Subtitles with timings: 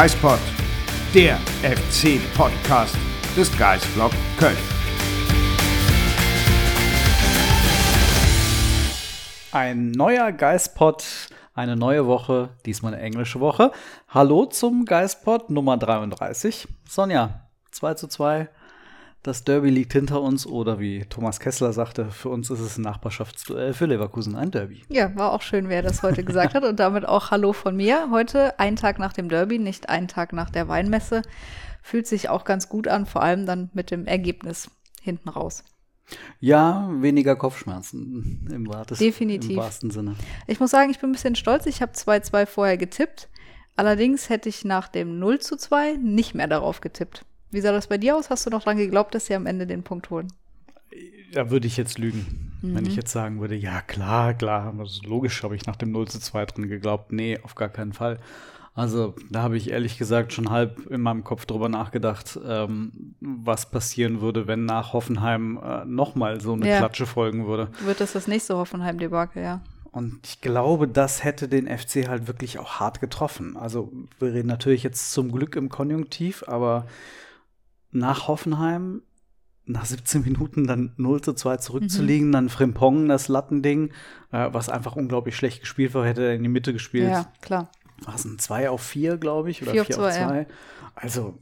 [0.00, 0.38] Geispod,
[1.12, 2.96] der FC-Podcast
[3.36, 4.56] des Geistblog Köln.
[9.50, 11.04] Ein neuer Geistpod,
[11.52, 13.72] eine neue Woche, diesmal eine englische Woche.
[14.06, 16.68] Hallo zum Geistpod Nummer 33.
[16.88, 18.48] Sonja, 2 zu 2.
[19.28, 22.80] Das Derby liegt hinter uns oder wie Thomas Kessler sagte, für uns ist es ein
[22.80, 24.80] Nachbarschaftsduell, für Leverkusen ein Derby.
[24.88, 28.08] Ja, war auch schön, wer das heute gesagt hat und damit auch Hallo von mir.
[28.10, 31.20] Heute, ein Tag nach dem Derby, nicht ein Tag nach der Weinmesse.
[31.82, 34.70] Fühlt sich auch ganz gut an, vor allem dann mit dem Ergebnis
[35.02, 35.62] hinten raus.
[36.40, 39.50] Ja, weniger Kopfschmerzen im, Wartes, Definitiv.
[39.50, 40.14] im wahrsten Sinne.
[40.46, 41.66] Ich muss sagen, ich bin ein bisschen stolz.
[41.66, 43.28] Ich habe 2-2 vorher getippt.
[43.76, 47.26] Allerdings hätte ich nach dem 0 zu 2 nicht mehr darauf getippt.
[47.50, 48.30] Wie sah das bei dir aus?
[48.30, 50.28] Hast du noch dran geglaubt, dass sie am Ende den Punkt holen?
[51.32, 52.52] Da würde ich jetzt lügen.
[52.62, 52.74] Mhm.
[52.74, 56.18] Wenn ich jetzt sagen würde, ja klar, klar, logisch habe ich nach dem 0 zu
[56.20, 57.12] 2 drin geglaubt.
[57.12, 58.18] Nee, auf gar keinen Fall.
[58.74, 63.68] Also da habe ich ehrlich gesagt schon halb in meinem Kopf drüber nachgedacht, ähm, was
[63.70, 66.78] passieren würde, wenn nach Hoffenheim äh, nochmal so eine Ja.
[66.78, 67.70] Klatsche folgen würde.
[67.84, 69.60] Wird das das nächste Hoffenheim-Debakel, ja?
[69.90, 73.56] Und ich glaube, das hätte den FC halt wirklich auch hart getroffen.
[73.56, 76.86] Also wir reden natürlich jetzt zum Glück im Konjunktiv, aber
[77.90, 79.02] nach Hoffenheim,
[79.64, 83.90] nach 17 Minuten dann 0 zu 2 zurückzulegen, dann Frimpong, das Lattending,
[84.32, 87.10] äh, was einfach unglaublich schlecht gespielt war, hätte er in die Mitte gespielt.
[87.10, 87.70] Ja, klar.
[88.04, 90.46] War es ein 2 auf 4, glaube ich, oder 4 4 auf auf 2, 2?
[90.94, 91.38] Also,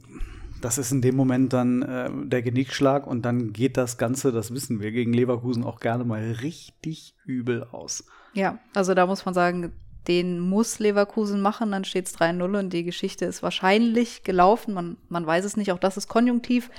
[0.61, 4.53] das ist in dem Moment dann äh, der Genickschlag und dann geht das Ganze, das
[4.53, 8.05] wissen wir, gegen Leverkusen auch gerne mal richtig übel aus.
[8.33, 9.71] Ja, also da muss man sagen,
[10.07, 14.73] den muss Leverkusen machen, dann steht es 3-0 und die Geschichte ist wahrscheinlich gelaufen.
[14.73, 16.69] Man, man weiß es nicht, auch das ist konjunktiv.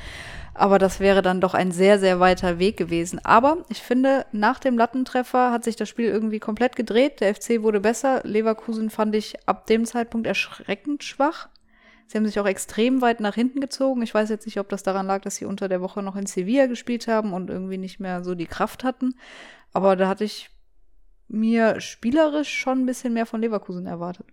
[0.55, 3.21] Aber das wäre dann doch ein sehr, sehr weiter Weg gewesen.
[3.25, 7.21] Aber ich finde, nach dem Lattentreffer hat sich das Spiel irgendwie komplett gedreht.
[7.21, 8.23] Der FC wurde besser.
[8.25, 11.49] Leverkusen fand ich ab dem Zeitpunkt erschreckend schwach.
[12.09, 14.01] Sie haben sich auch extrem weit nach hinten gezogen.
[14.03, 16.27] Ich weiß jetzt nicht, ob das daran lag, dass sie unter der Woche noch in
[16.27, 19.15] Sevilla gespielt haben und irgendwie nicht mehr so die Kraft hatten.
[19.75, 20.51] Aber da hatte ich
[21.29, 24.27] mir spielerisch schon ein bisschen mehr von Leverkusen erwartet.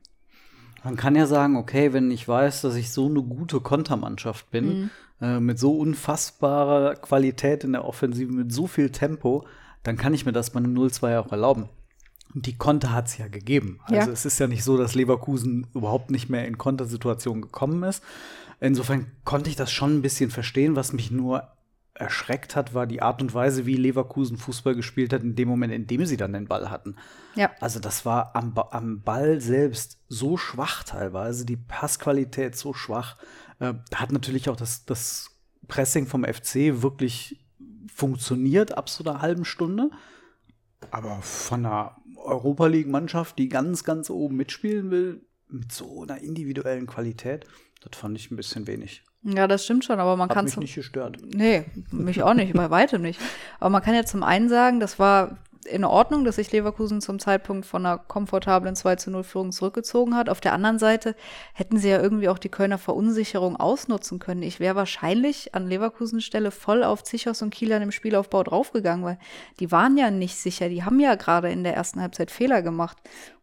[0.83, 4.91] Man kann ja sagen, okay, wenn ich weiß, dass ich so eine gute Kontermannschaft bin,
[5.21, 9.45] äh, mit so unfassbarer Qualität in der Offensive, mit so viel Tempo,
[9.83, 11.69] dann kann ich mir das bei einem 0-2 auch erlauben.
[12.33, 13.79] Und die Konter hat es ja gegeben.
[13.85, 14.13] Also Ja.
[14.13, 18.03] es ist ja nicht so, dass Leverkusen überhaupt nicht mehr in Kontersituationen gekommen ist.
[18.59, 20.75] Insofern konnte ich das schon ein bisschen verstehen.
[20.75, 21.47] Was mich nur
[21.95, 25.73] erschreckt hat, war die Art und Weise, wie Leverkusen Fußball gespielt hat, in dem Moment,
[25.73, 26.97] in dem sie dann den Ball hatten.
[27.35, 32.73] Ja, Also das war am, Ba- am Ball selbst so schwach teilweise, die Passqualität so
[32.73, 33.17] schwach.
[33.59, 35.31] Äh, da hat natürlich auch das, das
[35.67, 37.39] Pressing vom FC wirklich
[37.93, 39.89] funktioniert ab so einer halben Stunde.
[40.91, 46.87] Aber von einer Europa League-Mannschaft, die ganz, ganz oben mitspielen will, mit so einer individuellen
[46.87, 47.45] Qualität,
[47.81, 49.03] das fand ich ein bisschen wenig.
[49.25, 51.17] Ja, das stimmt schon, aber man kann mich zum, nicht gestört.
[51.35, 53.19] Nee, mich auch nicht, bei weitem nicht.
[53.59, 57.17] Aber man kann ja zum einen sagen, das war in Ordnung, dass sich Leverkusen zum
[57.17, 60.29] Zeitpunkt von einer komfortablen 2 zu 0 Führung zurückgezogen hat.
[60.29, 61.15] Auf der anderen Seite
[61.53, 64.43] hätten sie ja irgendwie auch die Kölner Verunsicherung ausnutzen können.
[64.43, 69.17] Ich wäre wahrscheinlich an Leverkusens Stelle voll auf Zichos und Kielan im Spielaufbau draufgegangen, weil
[69.59, 70.69] die waren ja nicht sicher.
[70.69, 72.97] Die haben ja gerade in der ersten Halbzeit Fehler gemacht.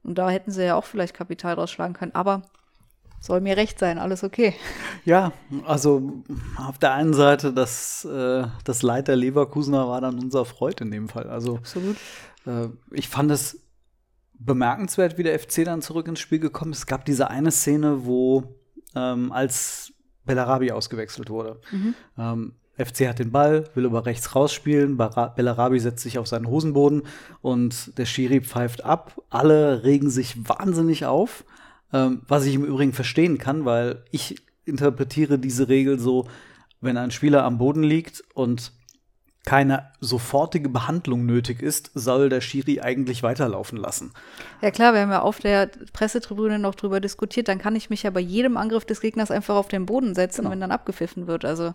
[0.04, 2.14] Und da hätten sie ja auch vielleicht Kapital draus schlagen können.
[2.14, 2.42] Aber
[3.22, 4.54] soll mir recht sein, alles okay.
[5.04, 5.32] Ja,
[5.64, 6.22] also
[6.56, 10.90] auf der einen Seite, das, äh, das Leid der Leverkusener war dann unser Freud in
[10.90, 11.30] dem Fall.
[11.30, 11.96] Also Absolut.
[12.46, 13.60] äh, ich fand es
[14.34, 16.78] bemerkenswert, wie der FC dann zurück ins Spiel gekommen ist.
[16.78, 18.56] Es gab diese eine Szene, wo
[18.96, 19.92] ähm, als
[20.24, 21.60] Bellarabi ausgewechselt wurde.
[22.18, 27.02] Ähm, FC hat den Ball, will über rechts rausspielen, Bellarabi setzt sich auf seinen Hosenboden
[27.40, 29.20] und der Schiri pfeift ab.
[29.30, 31.44] Alle regen sich wahnsinnig auf,
[31.92, 36.26] ähm, was ich im Übrigen verstehen kann, weil ich interpretiere diese Regel so,
[36.80, 38.72] wenn ein Spieler am Boden liegt und
[39.44, 44.12] keine sofortige Behandlung nötig ist, soll der Schiri eigentlich weiterlaufen lassen.
[44.60, 48.04] Ja klar, wir haben ja auf der Pressetribüne noch drüber diskutiert, dann kann ich mich
[48.04, 50.52] ja bei jedem Angriff des Gegners einfach auf den Boden setzen, Genau.
[50.52, 51.44] wenn dann abgepfiffen wird.
[51.44, 51.72] Also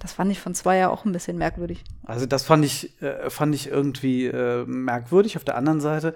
[0.00, 1.84] das fand ich von zwei ja auch ein bisschen merkwürdig.
[2.04, 5.36] Also das fand ich, äh, fand ich irgendwie äh, merkwürdig.
[5.36, 6.12] Auf der anderen Seite,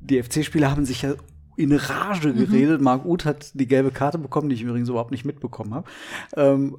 [0.00, 1.14] die FC-Spieler haben sich ja
[1.56, 2.80] in Rage geredet.
[2.80, 5.88] Marc Uth hat die gelbe Karte bekommen, die ich übrigens überhaupt nicht mitbekommen habe.
[6.36, 6.78] Ähm,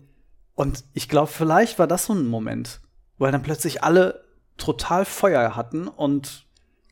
[0.56, 2.82] und ich glaube, vielleicht war das so ein Moment,
[3.18, 4.24] weil dann plötzlich alle
[4.58, 6.46] total Feuer hatten und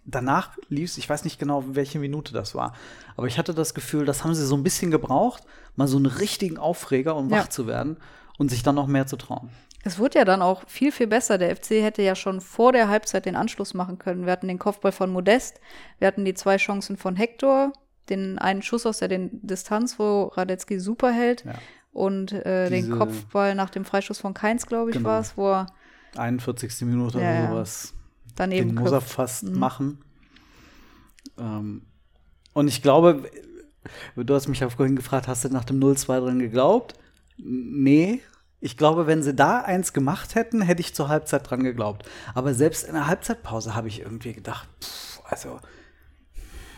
[0.05, 2.73] danach lief ich weiß nicht genau, welche Minute das war,
[3.15, 5.43] aber ich hatte das Gefühl, das haben sie so ein bisschen gebraucht,
[5.77, 7.37] mal so einen richtigen Aufreger, um Ja.
[7.37, 7.95] wach zu werden
[8.37, 9.49] und sich dann noch mehr zu trauen.
[9.85, 11.37] Es wurde ja dann auch viel, viel besser.
[11.37, 14.25] Der FC hätte ja schon vor der Halbzeit den Anschluss machen können.
[14.25, 15.59] Wir hatten den Kopfball von Modest,
[15.99, 17.73] wir hatten die zwei Chancen von Hector
[18.09, 21.45] den einen Schuss aus der den Distanz, wo Radetzky super hält.
[21.45, 21.53] Ja.
[21.93, 25.09] Und äh, den Diese- Kopfball nach dem Freischuss von Keins, glaube ich, Genau.
[25.09, 25.67] war es, wo er
[26.17, 26.81] 41.
[26.81, 27.49] Minute Ja, oder ja.
[27.49, 27.93] sowas.
[28.35, 29.59] daneben Den muss er fast Mhm.
[29.59, 29.97] machen.
[31.37, 31.83] Ähm,
[32.53, 33.29] und ich glaube,
[34.15, 36.93] du hast mich auch vorhin gefragt, hast du nach dem 0-2 dran geglaubt?
[37.37, 38.21] Nee.
[38.63, 42.07] Ich glaube, wenn sie da eins gemacht hätten, hätte ich zur Halbzeit dran geglaubt.
[42.33, 45.59] Aber selbst in der Halbzeitpause habe ich irgendwie gedacht, pff, also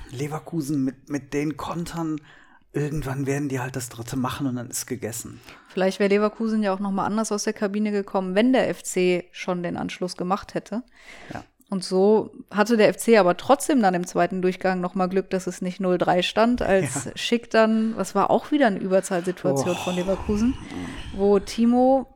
[0.10, 2.20] Leverkusen mit, mit den Kontern,
[2.74, 5.40] irgendwann werden die halt das dritte machen und dann ist gegessen.
[5.68, 9.26] Vielleicht wäre Leverkusen ja auch noch mal anders aus der Kabine gekommen, wenn der FC
[9.32, 10.82] schon den Anschluss gemacht hätte.
[11.32, 11.44] Ja.
[11.76, 15.46] Und so hatte der FC aber trotzdem dann im zweiten Durchgang noch mal Glück, dass
[15.46, 19.84] es nicht 0-3 stand, als Schick dann, was war auch wieder eine Überzahlsituation Oh.
[19.84, 20.54] von Leverkusen,
[21.18, 22.08] wo Timo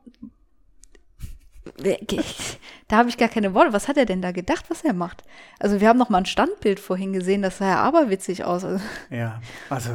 [2.88, 3.74] da habe ich gar keine Worte.
[3.74, 5.24] Was hat er denn da gedacht, was er macht?
[5.58, 8.64] Also wir haben noch mal ein Standbild vorhin gesehen, das sah ja aberwitzig aus.
[8.64, 9.90] Also, Ja, also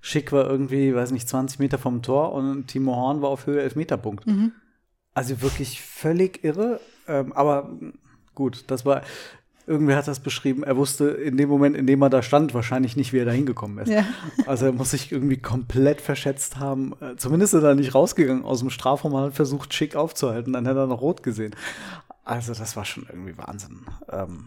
[0.00, 3.60] Schick war irgendwie, weiß nicht, 20 Meter vom Tor und Timo Horn war auf Höhe
[3.62, 4.24] Elfmeterpunkt.
[5.12, 6.80] Also wirklich völlig irre.
[7.06, 7.70] Ähm, aber
[8.34, 9.02] gut, das war,
[9.66, 12.96] irgendwer hat das beschrieben, er wusste in dem Moment, in dem er da stand, wahrscheinlich
[12.96, 13.88] nicht, wie er da hingekommen ist.
[13.88, 14.04] Ja.
[14.46, 16.94] Also er muss sich irgendwie komplett verschätzt haben.
[17.00, 20.52] Äh, Zumindest ist er nicht rausgegangen aus dem Strafraum und hat versucht, Schick aufzuhalten.
[20.52, 21.54] Dann hätte er noch rot gesehen.
[22.24, 23.82] Also das war schon irgendwie Wahnsinn.
[24.10, 24.44] Ähm,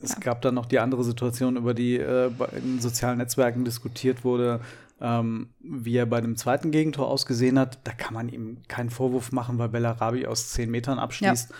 [0.00, 4.60] es gab dann noch die andere Situation, über die äh, in sozialen Netzwerken diskutiert wurde,
[5.00, 7.78] ähm, wie er bei dem zweiten Gegentor ausgesehen hat.
[7.84, 11.52] Da kann man ihm keinen Vorwurf machen, weil Bellarabi aus zehn Metern abschließt.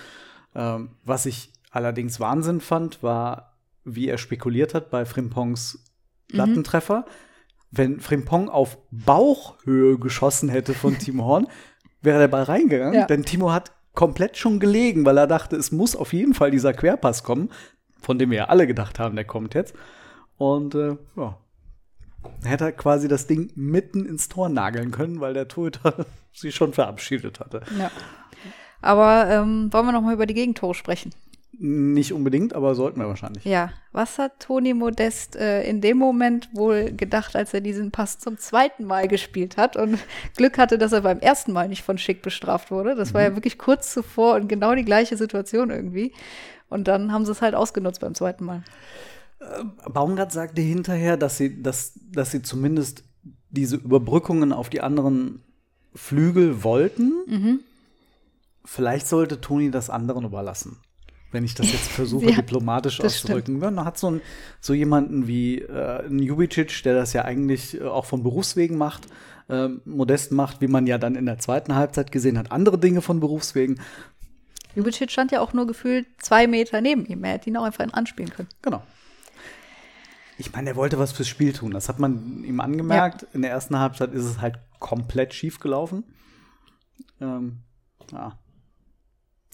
[0.57, 5.79] Ähm, was ich allerdings Wahnsinn fand, war, wie er spekuliert hat bei Frimpongs
[6.33, 7.05] Lattentreffer.
[7.71, 11.47] Wenn Frimpong auf Bauchhöhe geschossen hätte von Timo Horn,
[12.01, 12.95] wäre der Ball reingegangen.
[12.95, 13.07] Ja.
[13.07, 16.73] Denn Timo hat komplett schon gelegen, weil er dachte, es muss auf jeden Fall dieser
[16.73, 17.51] Querpass kommen,
[18.01, 19.75] von dem wir ja alle gedacht haben, der kommt jetzt.
[20.39, 21.39] Und äh, ja,
[22.45, 26.73] hätte er quasi das Ding mitten ins Tor nageln können, weil der Torhüter sich schon
[26.73, 27.63] verabschiedet hatte.
[27.79, 27.91] ja.
[28.87, 31.13] Aber ähm, wollen wir noch mal über die Gegentore sprechen?
[31.59, 33.45] Nicht unbedingt, aber sollten wir wahrscheinlich.
[33.45, 38.19] Ja, was hat Toni Modest äh, in dem Moment wohl gedacht, als er diesen Pass
[38.19, 39.99] zum zweiten Mal gespielt hat und
[40.37, 42.95] Glück hatte, dass er beim ersten Mal nicht von Schick bestraft wurde?
[42.95, 46.13] Das war ja wirklich kurz zuvor und genau die gleiche Situation irgendwie.
[46.69, 48.63] Und dann haben sie es halt ausgenutzt beim zweiten Mal.
[49.91, 53.05] Baumgart sagte hinterher, dass sie, dass, dass sie zumindest
[53.49, 55.43] diese Überbrückungen auf die anderen
[55.95, 57.13] Flügel wollten.
[58.67, 60.79] Vielleicht sollte Toni das anderen überlassen.
[61.33, 63.59] Wenn ich das jetzt versuche, Ja, diplomatisch auszudrücken.
[63.59, 64.21] Man hat so, ein,
[64.61, 69.07] so jemanden wie äh, einen Jubicic, der das ja eigentlich äh, auch von Berufswegen macht,
[69.49, 73.03] äh, modest macht, wie man ja dann in der zweiten Halbzeit gesehen hat, andere Dinge
[73.03, 73.81] von Berufswegen.
[74.75, 77.25] Jubicic stand ja auch nur gefühlt zwei Meter neben ihm.
[77.25, 78.49] Er hätte ihn auch einfach anspielen können.
[78.63, 78.83] Genau.
[80.39, 81.71] Ich meine, er wollte was fürs Spiel tun.
[81.71, 83.27] Das hat man ihm angemerkt.
[83.33, 86.05] In der ersten Halbzeit ist es halt komplett schief gelaufen.
[87.21, 87.59] Ähm,
[88.13, 88.39] ja.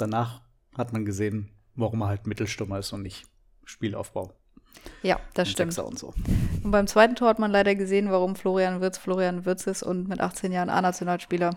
[0.03, 0.41] Danach
[0.77, 3.25] hat man gesehen, warum er halt Mittelstürmer ist und nicht
[3.65, 4.33] Spielaufbau.
[5.03, 5.73] Ja, das und stimmt.
[5.75, 6.13] Sechser und so.
[6.65, 10.09] Und beim zweiten Tor hat man leider gesehen, warum Florian Wirtz Florian Wirtz ist und
[10.09, 11.51] mit 18 Jahren A-Nationalspieler.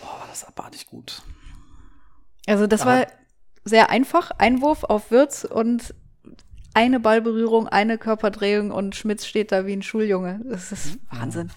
[0.00, 1.22] Boah, war das abartig gut.
[2.46, 3.06] Also das Aber- war
[3.64, 4.30] sehr einfach.
[4.38, 5.92] Einwurf auf Wirtz und
[6.74, 10.40] eine Ballberührung, eine Körperdrehung und Schmitz steht da wie ein Schuljunge.
[10.44, 11.50] Das ist Wahnsinn.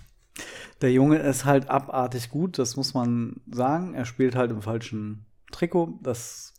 [0.81, 3.93] Der Junge ist halt abartig gut, das muss man sagen.
[3.93, 6.53] Er spielt halt im falschen Trikot, das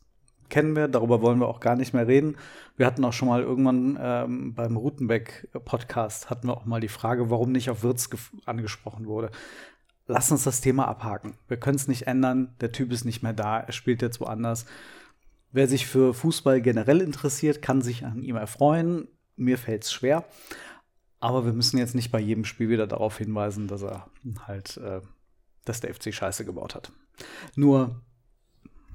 [0.52, 2.36] kennen wir, darüber wollen wir auch gar nicht mehr reden.
[2.76, 7.30] Wir hatten auch schon mal irgendwann ähm, beim Rutenbeck-Podcast hatten wir auch mal die Frage,
[7.30, 8.10] warum nicht auf Wirtz
[8.44, 9.30] angesprochen wurde.
[10.06, 11.34] Lass uns das Thema abhaken.
[11.48, 14.66] Wir können es nicht ändern, der Typ ist nicht mehr da, er spielt jetzt woanders.
[15.52, 19.08] Wer sich für Fußball generell interessiert, kann sich an ihm erfreuen.
[19.36, 20.24] Mir fällt es schwer.
[21.20, 24.06] Aber wir müssen jetzt nicht bei jedem Spiel wieder darauf hinweisen, dass er
[24.46, 25.00] halt, äh,
[25.64, 26.90] dass der FC Scheiße gebaut hat.
[27.54, 28.02] Nur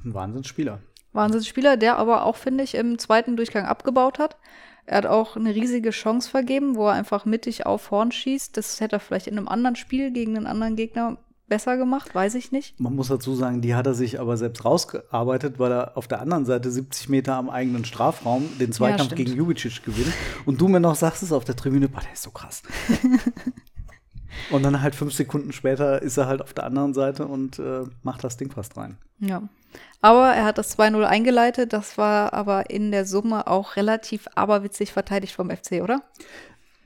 [0.08, 0.80] ein Wahnsinnsspieler.
[1.14, 4.38] Wahnsinnsspieler, der aber auch, finde ich, im zweiten Durchgang abgebaut hat.
[4.86, 8.56] Er hat auch eine riesige Chance vergeben, wo er einfach mittig auf Horn schießt.
[8.56, 12.36] Das hätte er vielleicht in einem anderen Spiel gegen einen anderen Gegner besser gemacht, weiß
[12.36, 12.80] ich nicht.
[12.80, 16.22] Man muss dazu sagen, die hat er sich aber selbst rausgearbeitet, weil er auf der
[16.22, 19.18] anderen Seite 70 Meter am eigenen Strafraum den Zweikampf stimmt.
[19.18, 20.14] gegen Jubicic gewinnt.
[20.46, 22.64] Und du mir noch sagst es auf der Tribüne, boah, der ist so krass.
[24.52, 27.84] und dann halt fünf Sekunden später ist er halt auf der anderen Seite und äh,
[28.04, 28.98] macht das Ding fast rein.
[29.20, 29.44] Ja.
[30.02, 31.74] Aber er hat das 2-0 eingeleitet.
[31.74, 36.02] Das war aber in der Summe auch relativ aberwitzig verteidigt vom FC, oder?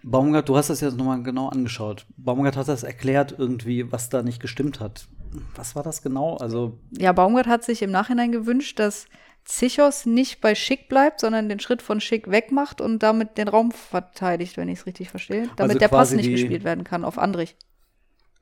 [0.04, 2.06] Baumgart, du hast das jetzt nochmal genau angeschaut.
[2.18, 5.08] Baumgart hat das erklärt irgendwie, was da nicht gestimmt hat.
[5.56, 6.38] Was war das genau?
[6.38, 9.06] Also, Ja, Baumgart hat sich im Nachhinein gewünscht, dass
[9.44, 13.72] Zichos nicht bei Schick bleibt, sondern den Schritt von Schick wegmacht und damit den Raum
[13.72, 15.44] verteidigt, wenn ich es richtig verstehe.
[15.56, 17.56] Damit Also der Pass nicht die- gespielt werden kann auf Andrich.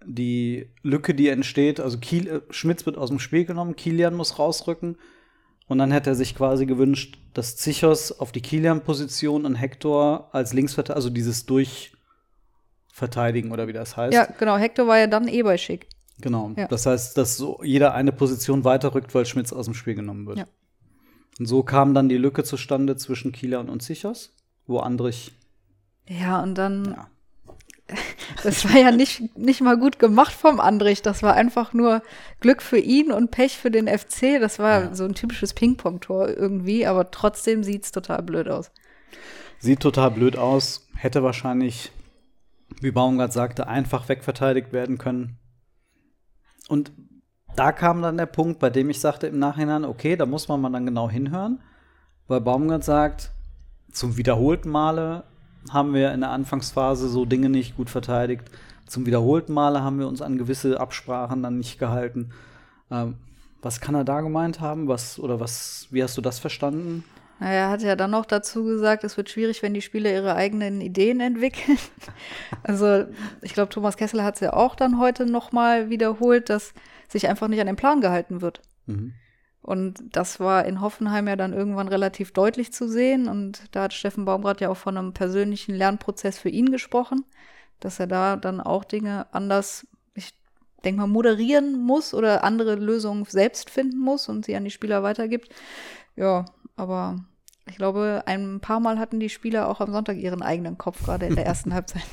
[0.05, 4.39] Die Lücke, die entsteht, also Kiel, äh, Schmitz wird aus dem Spiel genommen, Kilian muss
[4.39, 4.97] rausrücken.
[5.67, 10.53] Und dann hätte er sich quasi gewünscht, dass Zichos auf die Kilian-Position und Hector als
[10.53, 14.13] Linksverteidiger, also dieses Durchverteidigen oder wie das heißt.
[14.13, 14.57] Ja, genau.
[14.57, 15.87] Hector war ja dann eh bei Schick.
[16.21, 16.51] Genau.
[16.57, 16.67] Ja.
[16.67, 20.39] Das heißt, dass so jeder eine Position weiterrückt, weil Schmitz aus dem Spiel genommen wird.
[20.39, 20.45] Ja.
[21.39, 24.35] Und so kam dann die Lücke zustande zwischen Kilian und Zichos,
[24.67, 25.31] wo Andrich,
[26.07, 27.07] Ja, und dann, ja,
[28.43, 31.01] das war ja nicht, nicht mal gut gemacht vom Andrich.
[31.01, 32.03] Das war einfach nur
[32.39, 34.39] Glück für ihn und Pech für den FC.
[34.39, 34.95] Das war Ja.
[34.95, 38.69] so ein typisches Ping-Pong-Tor irgendwie, aber trotzdem sieht's total blöd aus.
[39.59, 40.87] Sieht total blöd aus.
[40.95, 41.91] Hätte wahrscheinlich,
[42.81, 45.37] wie Baumgart sagte, einfach wegverteidigt werden können.
[46.67, 46.91] Und
[47.55, 50.61] da kam dann der Punkt, bei dem ich sagte im Nachhinein, okay, da muss man
[50.61, 51.59] mal dann genau hinhören.
[52.27, 53.31] Weil Baumgart sagt,
[53.91, 55.23] zum wiederholten Male
[55.71, 58.43] haben wir in der Anfangsphase so Dinge nicht gut verteidigt.
[58.85, 62.31] Zum wiederholten Male haben wir uns an gewisse Absprachen dann nicht gehalten.
[62.89, 63.15] Ähm,
[63.61, 64.87] was kann er da gemeint haben?
[64.87, 67.03] Was oder was, wie hast du das verstanden?
[67.39, 70.35] Naja, er hat ja dann noch dazu gesagt, es wird schwierig, wenn die Spieler ihre
[70.35, 71.77] eigenen Ideen entwickeln.
[72.63, 73.05] Also
[73.41, 76.73] ich glaube, Thomas Kessler hat es ja auch dann heute noch mal wiederholt, dass
[77.07, 78.61] sich einfach nicht an den Plan gehalten wird.
[78.85, 79.13] Mhm.
[79.61, 83.27] Und das war in Hoffenheim ja dann irgendwann relativ deutlich zu sehen.
[83.27, 87.23] Und da hat Steffen Baumgart ja auch von einem persönlichen Lernprozess für ihn gesprochen,
[87.79, 90.31] dass er da dann auch Dinge anders, ich
[90.83, 95.03] denke mal, moderieren muss oder andere Lösungen selbst finden muss und sie an die Spieler
[95.03, 95.49] weitergibt.
[96.15, 97.25] Ja, aber
[97.69, 101.25] ich glaube, ein paar Mal hatten die Spieler auch am Sonntag ihren eigenen Kopf, gerade
[101.25, 102.03] in der ersten Halbzeit.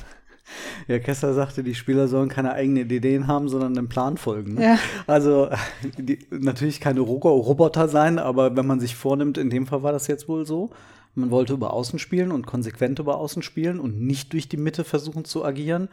[0.86, 4.54] Ja, Kessler sagte, die Spieler sollen keine eigenen Ideen haben, sondern dem Plan folgen.
[4.54, 4.62] Ne?
[4.62, 4.78] Ja.
[5.06, 5.50] Also
[5.98, 9.92] die, natürlich keine Ro Roboter sein, aber wenn man sich vornimmt, in dem Fall war
[9.92, 10.70] das jetzt wohl so,
[11.14, 14.84] man wollte über Außen spielen und konsequent über Außen spielen und nicht durch die Mitte
[14.84, 15.88] versuchen zu agieren.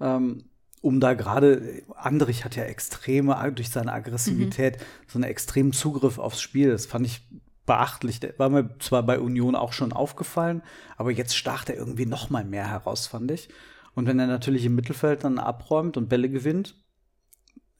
[0.00, 0.44] Ähm,
[0.80, 6.40] um da gerade, Andrich hat ja extreme, durch seine Aggressivität, so einen extremen Zugriff aufs
[6.40, 6.70] Spiel.
[6.70, 7.22] Das fand ich
[7.68, 8.18] beachtlich.
[8.18, 10.62] Der war mir zwar bei Union auch schon aufgefallen,
[10.96, 13.48] aber jetzt stach er irgendwie noch mal mehr heraus, fand ich.
[13.94, 16.74] Und wenn er natürlich im Mittelfeld dann abräumt und Bälle gewinnt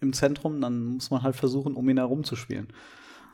[0.00, 2.68] im Zentrum, dann muss man halt versuchen, um ihn herum zu spielen.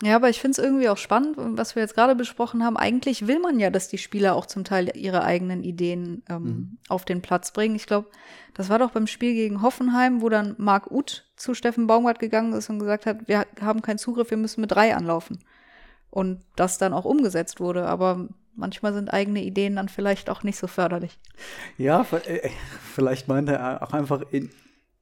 [0.02, 2.76] Ja, aber ich finde es irgendwie auch spannend, was wir jetzt gerade besprochen haben.
[2.76, 7.04] Eigentlich will man ja, dass die Spieler auch zum Teil ihre eigenen Ideen ähm, auf
[7.04, 7.76] den Platz bringen.
[7.76, 8.08] Ich glaube,
[8.54, 12.52] das war doch beim Spiel gegen Hoffenheim, wo dann Marc Uth zu Steffen Baumgart gegangen
[12.52, 15.38] ist und gesagt hat, wir haben keinen Zugriff, wir müssen mit drei anlaufen.
[16.14, 17.86] Und das dann auch umgesetzt wurde.
[17.86, 21.18] Aber manchmal sind eigene Ideen dann vielleicht auch nicht so förderlich.
[21.76, 22.50] Ja, v- äh,
[22.94, 24.48] vielleicht meint er auch einfach, in,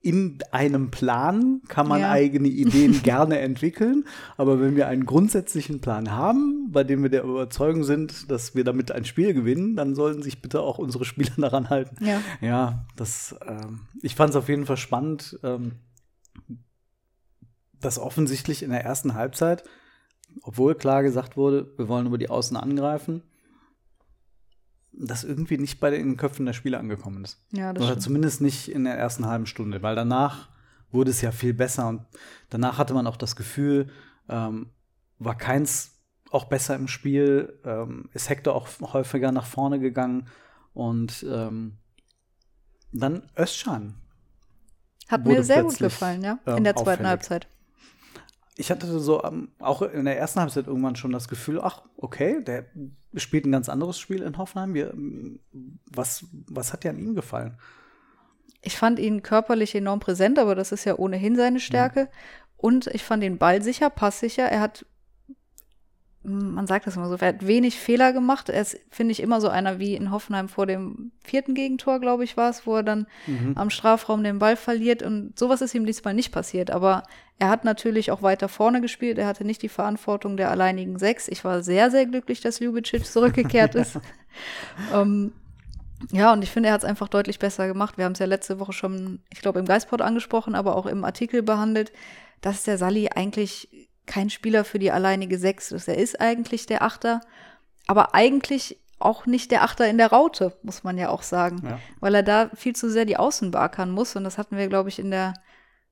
[0.00, 2.10] in einem Plan kann man Ja.
[2.10, 4.04] eigene Ideen gerne entwickeln,
[4.38, 8.64] aber wenn wir einen grundsätzlichen Plan haben, bei dem wir der Überzeugung sind, dass wir
[8.64, 12.02] damit ein Spiel gewinnen, dann sollten sich bitte auch unsere Spieler daran halten.
[12.02, 12.22] Ja.
[12.40, 15.72] Ja, das, ähm, ich fand es auf jeden Fall spannend, ähm,
[17.80, 19.64] dass offensichtlich in der ersten Halbzeit,
[20.42, 23.22] obwohl klar gesagt wurde, wir wollen über die Außen angreifen,
[24.92, 27.38] das irgendwie nicht bei den Köpfen der Spieler angekommen ist.
[27.52, 28.02] Ja, Oder stimmt.
[28.02, 30.50] zumindest nicht in der ersten halben Stunde, weil danach
[30.90, 32.02] wurde es ja viel besser und
[32.50, 33.88] danach hatte man auch das Gefühl,
[34.28, 34.70] ähm,
[35.18, 35.92] war keins
[36.30, 40.28] auch besser im Spiel, ähm, ist Hector auch häufiger nach vorne gegangen
[40.74, 41.78] und ähm,
[42.92, 43.94] dann Özcan.
[45.08, 47.08] Hat mir sehr gut gefallen, ja, ähm, in der zweiten auffällig.
[47.08, 47.48] Halbzeit.
[48.56, 52.42] Ich hatte so ähm, auch in der ersten Halbzeit irgendwann schon das Gefühl, ach, okay,
[52.44, 52.66] der
[53.14, 54.74] spielt ein ganz anderes Spiel in Hoffenheim.
[54.74, 54.94] Wir,
[55.90, 57.58] was, was hat dir an ihm gefallen?
[58.60, 62.08] Ich fand ihn körperlich enorm präsent, aber das ist ja ohnehin seine Stärke.
[62.56, 64.44] Und ich fand ihn ballsicher, passsicher.
[64.44, 64.86] Er hat,
[66.24, 68.48] man sagt das immer so, er hat wenig Fehler gemacht.
[68.48, 72.22] Er ist, finde ich, immer so einer wie in Hoffenheim vor dem vierten Gegentor, glaube
[72.22, 73.06] ich, war es, wo er dann
[73.56, 75.02] am Strafraum den Ball verliert.
[75.02, 76.70] Und sowas ist ihm diesmal nicht passiert.
[76.70, 77.02] Aber
[77.40, 79.18] er hat natürlich auch weiter vorne gespielt.
[79.18, 81.26] Er hatte nicht die Verantwortung der alleinigen Sechs.
[81.26, 83.98] Ich war sehr, sehr glücklich, dass Ljubicic zurückgekehrt ist.
[84.94, 85.32] ähm,
[86.12, 87.98] ja, und ich finde, er hat es einfach deutlich besser gemacht.
[87.98, 91.04] Wir haben es ja letzte Woche schon, ich glaube, im Geistport angesprochen, aber auch im
[91.04, 91.92] Artikel behandelt,
[92.40, 93.68] dass der Sally eigentlich
[94.12, 95.88] kein Spieler für die alleinige Sechs ist.
[95.88, 97.20] Er ist eigentlich der Achter,
[97.86, 101.62] aber eigentlich auch nicht der Achter in der Raute, muss man ja auch sagen.
[101.64, 101.78] Ja.
[102.00, 104.14] Weil er da viel zu sehr die Außen beackern muss.
[104.14, 105.34] Und das hatten wir, glaube ich, in der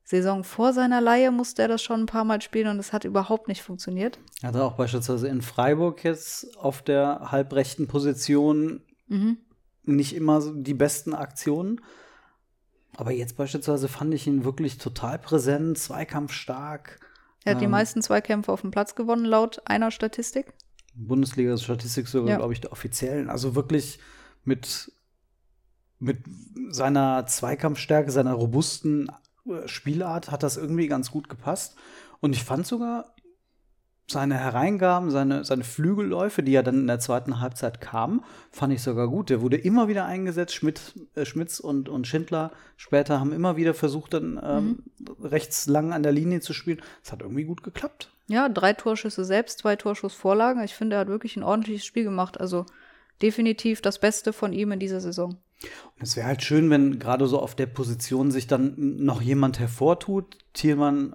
[0.05, 3.05] Saison vor seiner Leihe musste er das schon ein paar Mal spielen und das hat
[3.05, 4.19] überhaupt nicht funktioniert.
[4.43, 9.39] Er hatte auch beispielsweise in Freiburg jetzt auf der halbrechten Position Mhm.
[9.85, 11.81] nicht immer die besten Aktionen.
[12.97, 17.01] Aber jetzt beispielsweise fand ich ihn wirklich total präsent, zweikampfstark,
[17.45, 17.71] Er hat die Ähm.
[17.71, 20.53] meisten Zweikämpfe auf dem Platz gewonnen, laut einer Statistik.
[20.95, 22.37] Bundesliga-Statistik sogar, Ja.
[22.37, 23.31] glaube ich, der offiziellen.
[23.31, 23.99] Also wirklich
[24.45, 24.93] mit,
[25.99, 26.19] mit
[26.71, 29.09] seiner Zweikampfstärke, seiner robusten
[29.47, 31.77] äh, Spielart hat das irgendwie ganz gut gepasst.
[32.21, 33.15] Und ich fand sogar
[34.11, 38.83] seine Hereingaben, seine, seine Flügelläufe, die ja dann in der zweiten Halbzeit kamen, fand ich
[38.83, 39.31] sogar gut.
[39.31, 40.55] Der wurde immer wieder eingesetzt.
[40.55, 44.79] Schmidt, äh, Schmitz und, und Schindler später haben immer wieder versucht, dann ähm,
[45.23, 46.83] rechts lang an der Linie zu spielen.
[47.03, 48.11] Das hat irgendwie gut geklappt.
[48.27, 50.63] Ja, drei Torschüsse selbst, zwei Torschussvorlagen.
[50.63, 52.41] Ich finde, er hat wirklich ein ordentliches Spiel gemacht.
[52.41, 52.67] Also
[53.23, 55.37] definitiv das Beste von ihm in dieser Saison.
[55.97, 59.59] Und es wäre halt schön, wenn gerade so auf der Position sich dann noch jemand
[59.59, 60.39] hervortut.
[60.55, 61.15] Thielmann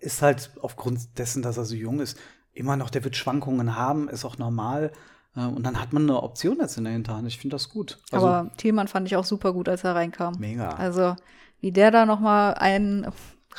[0.00, 2.18] ist halt aufgrund dessen, dass er so jung ist,
[2.52, 4.92] immer noch, der wird Schwankungen haben, ist auch normal.
[5.36, 7.28] Äh, Und dann hat man eine Option jetzt in der Hinterhand.
[7.28, 7.98] Ich finde das gut.
[8.10, 10.34] Also, Aber Thielmann fand ich auch super gut, als er reinkam.
[10.38, 10.70] Mega.
[10.70, 11.16] Also,
[11.60, 13.06] wie der da noch mal einen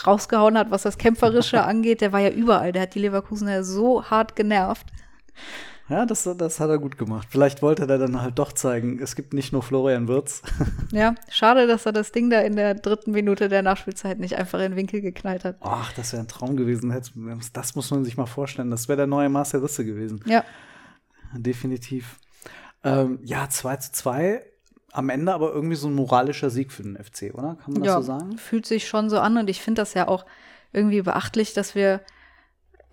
[0.06, 2.72] rausgehauen hat, was das Kämpferische angeht, der war ja überall.
[2.72, 4.88] Der hat die Leverkusener so hart genervt.
[5.90, 7.28] Ja, das, das hat er gut gemacht.
[7.30, 10.42] Vielleicht wollte er dann halt doch zeigen, es gibt nicht nur Florian Wirtz.
[10.92, 14.60] Ja, schade, dass er das Ding da in der dritten Minute der Nachspielzeit nicht einfach
[14.60, 15.58] in den Winkel geknallt hat.
[15.60, 16.96] Ach, das wäre ein Traum gewesen.
[17.52, 18.72] Das muss man sich mal vorstellen.
[18.72, 20.22] Das wäre der neue Marcel Risse gewesen.
[20.26, 20.46] Ja,
[21.34, 22.20] Definitiv.
[22.84, 24.46] Ähm, ja, 2 zu 2.
[24.94, 27.58] Am Ende aber irgendwie so ein moralischer Sieg für den FC, oder?
[27.64, 28.38] Kann man das ja so sagen?
[28.38, 30.26] fühlt sich schon so an und ich finde das ja auch
[30.74, 32.02] irgendwie beachtlich, dass wir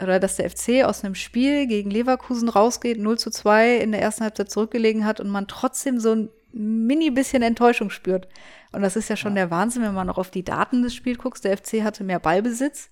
[0.02, 4.02] oder dass der FC aus einem Spiel gegen Leverkusen rausgeht, 0 zu 2 in der
[4.02, 8.28] ersten Halbzeit zurückgelegen hat und man trotzdem so ein mini bisschen Enttäuschung spürt.
[8.72, 11.18] Und das ist ja schon der Wahnsinn, wenn man noch auf die Daten des Spiels
[11.18, 11.44] guckt.
[11.44, 12.90] Der FC hatte mehr Ballbesitz.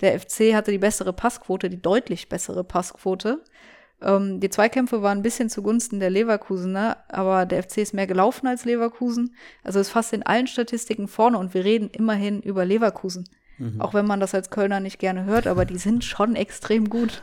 [0.00, 3.42] Der FC hatte die bessere Passquote, die deutlich bessere Passquote.
[4.02, 8.46] Ähm, die Zweikämpfe waren ein bisschen zugunsten der Leverkusener, aber der FC ist mehr gelaufen
[8.46, 9.34] als Leverkusen.
[9.62, 13.28] Also ist fast in allen Statistiken vorne und wir reden immerhin über Leverkusen.
[13.78, 17.22] Auch wenn man das als Kölner nicht gerne hört, aber die sind schon extrem gut.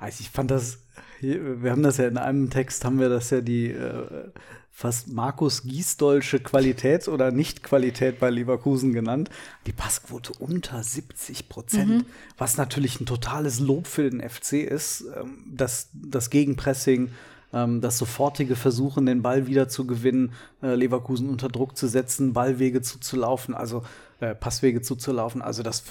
[0.00, 0.80] Also ich fand das,
[1.20, 4.30] wir haben das ja in einem Text, haben wir das ja die äh,
[4.70, 9.30] fast Markus Giesdolsche Qualität oder Nicht-Qualität bei Leverkusen genannt.
[9.66, 12.04] Die Passquote unter 70 Prozent,
[12.38, 15.04] was natürlich ein totales Lob für den FC ist.
[15.16, 17.10] Ähm, das, das Gegenpressing,
[17.52, 22.32] ähm, das sofortige Versuchen, den Ball wieder zu gewinnen, äh, Leverkusen unter Druck zu setzen,
[22.32, 23.82] Ballwege zuzulaufen, also
[24.20, 25.42] äh, Passwege zuzulaufen.
[25.42, 25.84] Also das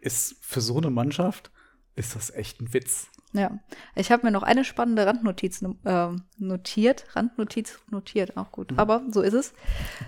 [0.00, 1.50] ist für so eine Mannschaft
[1.96, 3.08] ist das echt ein Witz.
[3.32, 3.58] Ja,
[3.94, 7.04] ich habe mir noch eine spannende Randnotiz äh, notiert.
[7.16, 8.72] Randnotiz notiert, auch gut.
[8.76, 9.52] Aber so ist es.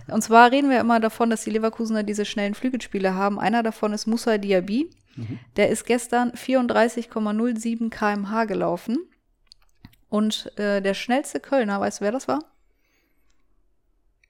[0.07, 3.38] Und zwar reden wir immer davon, dass die Leverkusener diese schnellen Flügelspiele haben.
[3.38, 4.90] Einer davon ist Musa Diaby.
[5.57, 8.98] Der ist gestern 34,07 km/h gelaufen.
[10.09, 12.40] Und äh, der schnellste Kölner, weißt du, wer das war?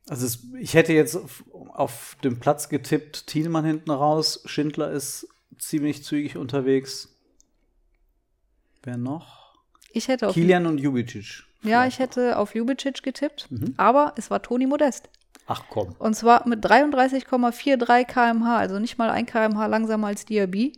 [0.08, 5.28] Also es, ich hätte jetzt auf, auf dem Platz getippt, Thielmann hinten raus, Schindler ist
[5.58, 7.14] ziemlich zügig unterwegs.
[8.82, 9.54] Wer noch?
[9.92, 11.44] Ich hätte auf, Kilian und Jubicic.
[11.62, 13.74] ja, ich hätte auf Jubicic getippt, Mhm.
[13.76, 15.08] aber es war Toni Modest.
[15.46, 15.94] Ach komm.
[15.98, 20.72] Und zwar mit 33,43 km/h, also nicht mal ein km/h langsamer als Diaby.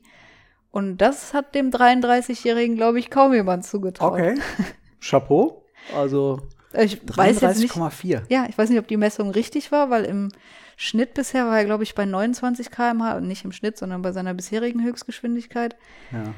[0.70, 4.12] Und das hat dem 33-Jährigen, glaube ich, kaum jemand zugetraut.
[4.12, 4.38] Okay.
[5.00, 5.64] Chapeau.
[5.94, 7.72] Also Ich weiß jetzt nicht.
[7.74, 8.22] 33,4.
[8.28, 10.30] Ja, ich weiß nicht, ob die Messung richtig war, weil im
[10.76, 14.12] Schnitt bisher war er, glaube ich, bei 29 km/h und nicht im Schnitt, sondern bei
[14.12, 15.76] seiner bisherigen Höchstgeschwindigkeit.
[16.12, 16.34] Ja.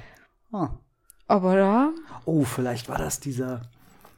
[0.53, 0.79] Ah.
[1.29, 1.91] Aber da,
[2.25, 3.63] Oh, vielleicht war das dieser,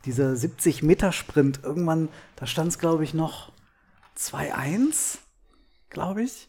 [0.04, 1.60] dieser 70-Meter-Sprint.
[1.62, 3.52] Irgendwann, da stand es, glaube ich, noch
[4.18, 5.18] 2-1,
[5.90, 6.46] glaube ich.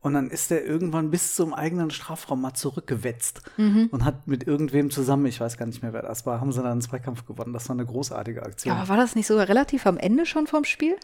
[0.00, 4.90] Und dann ist er irgendwann bis zum eigenen Strafraum mal zurückgewetzt und hat mit irgendwem
[4.90, 7.52] zusammen, ich weiß gar nicht mehr, wer das war, haben sie dann einen Zweikampf gewonnen.
[7.52, 8.76] Das war eine großartige Aktion.
[8.76, 10.94] aber war das nicht sogar relativ am Ende schon vom Spiel?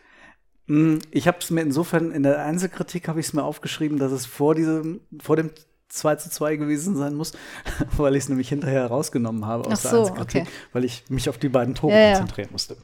[0.67, 4.13] Mm, Ich habe es mir insofern, in der Einzelkritik habe ich es mir aufgeschrieben, dass
[4.13, 5.51] es vor diesem, vor dem
[5.89, 7.33] 2 zu 2 gewesen sein muss,
[7.97, 10.51] weil ich es nämlich hinterher rausgenommen habe aus Ach der so, Einzelkritik, okay.
[10.73, 12.13] weil ich mich auf die beiden Tore ja.
[12.13, 12.77] konzentrieren musste.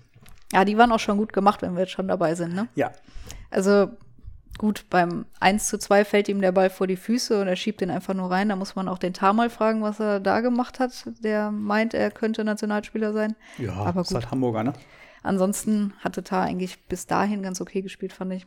[0.53, 2.67] Ja, die waren auch schon gut gemacht, wenn wir jetzt schon dabei sind, ne?
[2.75, 2.91] Ja,
[3.51, 3.91] Also
[4.61, 7.81] gut, beim 1 zu 2 fällt ihm der Ball vor die Füße und er schiebt
[7.81, 8.51] den einfach nur rein.
[8.51, 10.93] Da muss man auch den Tar mal fragen, was er da gemacht hat.
[11.25, 13.37] Der meint, er könnte Nationalspieler sein.
[13.57, 14.17] ja, Aber ist gut.
[14.17, 14.75] halt Hamburger, ne?
[15.23, 18.47] Ansonsten hatte Tar eigentlich bis dahin ganz okay gespielt, fand ich.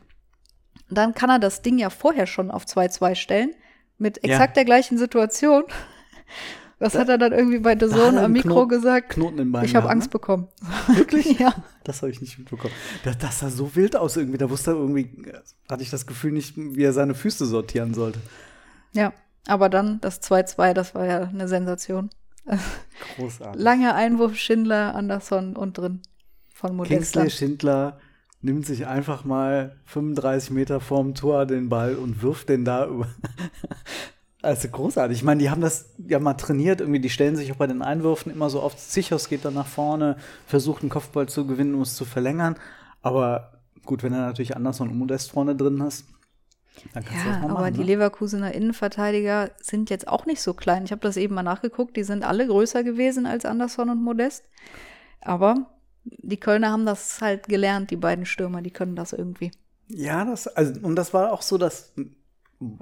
[0.88, 3.50] Dann kann er das Ding ja vorher schon auf 2-2 stellen,
[3.98, 4.34] mit Ja.
[4.34, 5.64] exakt der gleichen Situation.
[6.84, 9.08] Was hat er dann irgendwie bei The Zone am Mikro Knoten- gesagt?
[9.10, 10.12] Knoten im Bein ich habe gehabt, Angst ne?
[10.12, 10.48] bekommen.
[10.94, 11.38] Wirklich?
[11.38, 11.54] ja.
[11.82, 12.74] Das habe ich nicht mitbekommen.
[13.04, 14.38] Das, das sah so wild aus irgendwie.
[14.38, 15.10] Da wusste er irgendwie,
[15.70, 18.18] hatte ich das Gefühl nicht, wie er seine Füße sortieren sollte.
[18.92, 19.12] Ja,
[19.46, 22.10] aber dann das 2-2, das war ja eine Sensation.
[23.16, 23.60] Großartig.
[23.62, 26.02] Lange Einwurf Schindler, Anderson und drin
[26.52, 27.20] von Modesta.
[27.22, 27.98] Kingsley Schindler
[28.42, 33.08] nimmt sich einfach mal 35 Meter vorm Tor den Ball und wirft den da über.
[34.44, 35.18] Also großartig.
[35.18, 36.80] Ich meine, die haben das ja mal trainiert.
[36.80, 38.78] Irgendwie, die stellen sich auch bei den Einwürfen immer so oft.
[38.78, 42.56] Sichos geht dann nach vorne, versucht einen Kopfball zu gewinnen, um es zu verlängern.
[43.02, 46.06] Aber gut, wenn du natürlich Anderson und Modest vorne drin hast,
[46.92, 47.74] dann kannst du das Ja, mal aber machen.
[47.74, 47.86] die ne?
[47.86, 50.84] Leverkusener Innenverteidiger sind jetzt auch nicht so klein.
[50.84, 51.96] Ich habe das eben mal nachgeguckt.
[51.96, 54.44] Die sind alle größer gewesen als Anderson und Modest.
[55.20, 55.70] Aber
[56.04, 59.52] die Kölner haben das halt gelernt, die beiden Stürmer, die können das irgendwie.
[59.88, 61.92] Ja, das, also, und das war auch so, dass,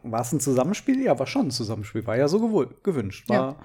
[0.03, 1.01] war es ein Zusammenspiel?
[1.03, 2.07] Ja, war schon ein Zusammenspiel.
[2.07, 3.57] War ja so gewünscht, war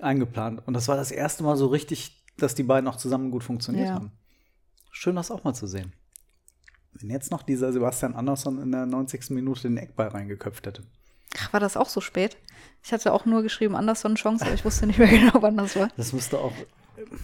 [0.00, 0.62] eingeplant.
[0.66, 3.88] Und das war das erste Mal so richtig, dass die beiden auch zusammen gut funktioniert
[3.88, 3.94] Ja.
[3.94, 4.12] haben.
[4.92, 5.92] Schön, das auch mal zu sehen.
[6.92, 9.30] Wenn jetzt noch dieser Sebastian Andersson in der 90.
[9.30, 10.82] Minute den Eckball reingeköpft hätte.
[11.38, 12.36] Ach, war das auch so spät?
[12.82, 15.76] Ich hatte auch nur geschrieben, Anderson Chance, aber ich wusste nicht mehr genau, wann das
[15.76, 15.88] war.
[15.96, 16.52] Das müsste auch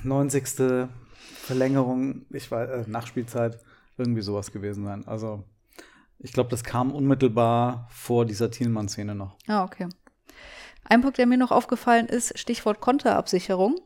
[0.05, 0.89] 90.
[1.43, 3.59] Verlängerung, ich weiß, äh, Nachspielzeit,
[3.99, 5.07] irgendwie sowas gewesen sein.
[5.07, 5.45] Also,
[6.19, 9.37] ich glaube, das kam unmittelbar vor dieser Thielmann-Szene noch.
[9.47, 9.89] Ah, okay.
[10.89, 13.77] Ein Punkt, der mir noch aufgefallen ist, Stichwort Konterabsicherung.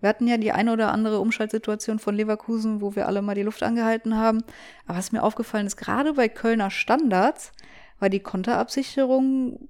[0.00, 3.42] Wir hatten ja die eine oder andere Umschaltsituation von Leverkusen, wo wir alle mal die
[3.42, 4.42] Luft angehalten haben.
[4.86, 7.52] Aber was mir aufgefallen ist, gerade bei Kölner Standards
[7.98, 9.68] war die Konterabsicherung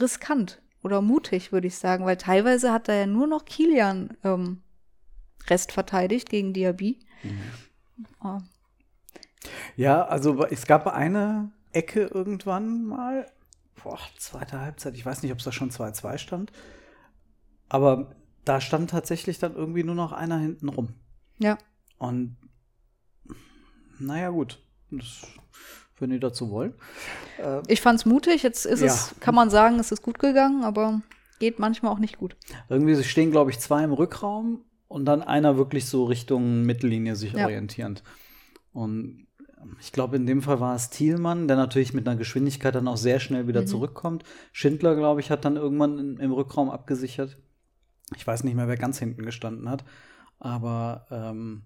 [0.00, 4.62] riskant oder mutig, würde ich sagen, weil teilweise hat da ja nur noch Kilian ähm,
[5.48, 7.00] Rest verteidigt gegen Diaby.
[8.20, 8.38] Ah,
[9.76, 13.26] Ja, also es gab eine Ecke irgendwann mal,
[13.82, 16.52] boah, zweite Halbzeit, ich weiß nicht, ob es da schon 2-2 stand,
[17.68, 20.94] aber da stand tatsächlich dann irgendwie nur noch einer hinten rum.
[21.38, 21.58] ja,
[21.98, 22.36] Und
[23.98, 25.22] naja, gut, das,
[25.98, 26.74] wenn die dazu wollen.
[27.38, 28.42] Äh, ich fand's mutig.
[28.42, 29.16] Jetzt ist es, Ja.
[29.20, 31.02] kann man sagen, es ist gut gegangen, aber
[31.40, 32.36] geht manchmal auch nicht gut.
[32.68, 37.32] irgendwie stehen, glaube ich, zwei im Rückraum und dann einer wirklich so Richtung Mittellinie sich
[37.32, 37.44] Ja.
[37.44, 38.02] orientierend.
[38.72, 39.26] Und
[39.80, 42.96] ich glaube, in dem Fall war es Thielmann, der natürlich mit einer Geschwindigkeit dann auch
[42.96, 43.48] sehr schnell Mhm.
[43.48, 44.24] wieder zurückkommt.
[44.52, 47.36] Schindler, glaube ich, hat dann irgendwann in, im Rückraum abgesichert.
[48.16, 49.84] Ich weiß nicht mehr, wer ganz hinten gestanden hat.
[50.38, 51.62] Aber ähm,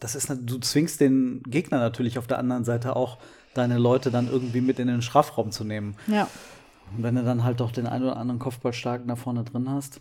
[0.00, 3.18] das ist, du zwingst den Gegner natürlich auf der anderen Seite auch,
[3.54, 5.96] deine Leute dann irgendwie mit in den Strafraum zu nehmen.
[6.06, 6.28] Ja.
[6.96, 10.00] Und wenn du dann halt doch den einen oder anderen Kopfballstarken da vorne drin hast.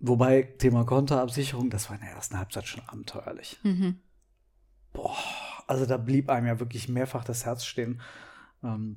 [0.00, 3.58] Wobei, Thema Konterabsicherung, das war in der ersten Halbzeit schon abenteuerlich.
[3.62, 3.98] Mhm.
[4.92, 5.16] Boah,
[5.66, 8.00] also da blieb einem ja wirklich mehrfach das Herz stehen.
[8.62, 8.96] Ähm,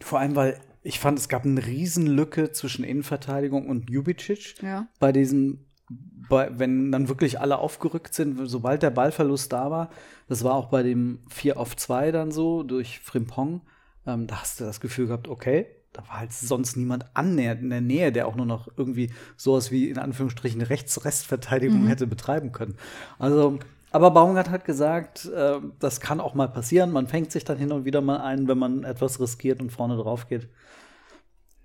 [0.00, 4.86] vor allem, weil ich fand, es gab eine Riesenlücke zwischen Innenverteidigung und Jubicic Ja.
[4.98, 9.90] bei diesem, bei, wenn dann wirklich alle aufgerückt sind, sobald der Ballverlust da war,
[10.28, 13.60] das war auch bei dem 4 auf 2 dann so durch Frimpong,
[14.06, 17.70] ähm, da hast du das Gefühl gehabt, okay, da war halt sonst niemand annähernd in
[17.70, 22.76] der Nähe, der auch nur noch irgendwie sowas wie in Anführungsstrichen Rechts-Restverteidigung hätte betreiben können.
[23.18, 23.58] Also,
[23.92, 26.90] aber Baumgart hat gesagt, äh, das kann auch mal passieren.
[26.90, 29.96] Man fängt sich dann hin und wieder mal ein, wenn man etwas riskiert und vorne
[29.96, 30.48] drauf geht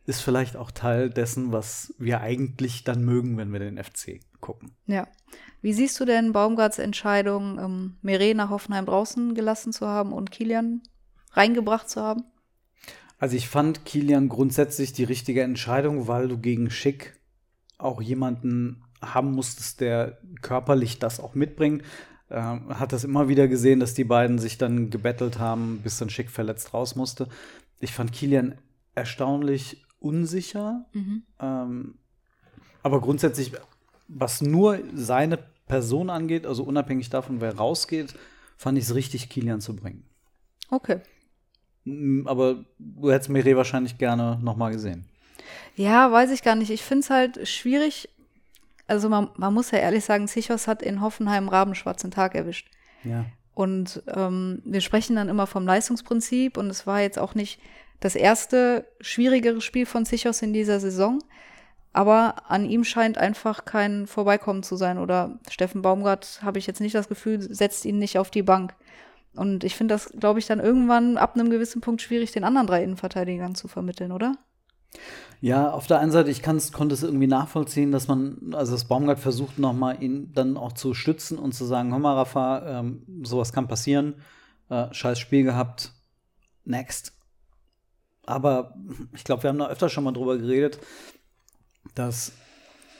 [0.07, 4.71] ist vielleicht auch Teil dessen, was wir eigentlich dann mögen, wenn wir den FC gucken.
[4.85, 5.07] Ja.
[5.61, 10.31] Wie siehst du denn Baumgarts Entscheidung, ähm, Meret nach Hoffenheim draußen gelassen zu haben und
[10.31, 10.81] Kilian
[11.31, 12.23] reingebracht zu haben?
[13.19, 17.19] Also ich fand Kilian grundsätzlich die richtige Entscheidung, weil du gegen Schick
[17.77, 21.83] auch jemanden haben musstest, der körperlich das auch mitbringt.
[22.29, 26.09] Ähm, hat das immer wieder gesehen, dass die beiden sich dann gebettelt haben, bis dann
[26.09, 27.27] Schick verletzt raus musste.
[27.79, 28.55] Ich fand Kilian
[28.95, 30.85] erstaunlich unsicher.
[31.39, 31.95] Ähm,
[32.83, 33.53] aber grundsätzlich,
[34.07, 38.13] was nur seine Person angeht, also unabhängig davon, wer rausgeht,
[38.57, 40.03] fand ich es richtig, Kilian zu bringen.
[40.69, 41.01] Okay.
[41.85, 45.05] Mm, Aber du hättest Mire wahrscheinlich gerne nochmal gesehen.
[45.75, 46.71] Ja, weiß ich gar nicht.
[46.71, 48.09] Ich finde es halt schwierig.
[48.87, 52.69] Also man, man muss ja ehrlich sagen, Zichos hat in Hoffenheim rabenschwarzen Tag erwischt.
[53.03, 53.25] Ja.
[53.53, 57.59] Und ähm, wir sprechen dann immer vom Leistungsprinzip und es war jetzt auch nicht
[57.99, 61.19] das erste schwierigere Spiel von Zichos in dieser Saison.
[61.93, 64.99] Aber an ihm scheint einfach kein Vorbeikommen zu sein.
[64.99, 68.75] Oder Steffen Baumgart, habe ich jetzt nicht das Gefühl, setzt ihn nicht auf die Bank.
[69.33, 72.67] Und ich finde das, glaube ich, dann irgendwann ab einem gewissen Punkt schwierig, den anderen
[72.67, 74.35] drei Innenverteidigern zu vermitteln, oder?
[75.39, 78.85] Ja, auf der einen Seite, ich kann's, konnte es irgendwie nachvollziehen, dass man, also das
[78.85, 83.03] Baumgart versucht nochmal ihn dann auch zu stützen und zu sagen, hör mal, Rafa, ähm,
[83.23, 84.15] sowas kann passieren,
[84.69, 85.93] äh, scheiß Spiel gehabt,
[86.65, 87.13] next.
[88.25, 88.75] Aber
[89.13, 90.79] ich glaube, wir haben da öfter schon mal drüber geredet,
[91.93, 92.31] dass,